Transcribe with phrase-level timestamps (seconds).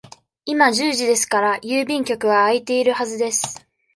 [0.45, 3.67] 今十時ですから、郵便局は開いているはずです。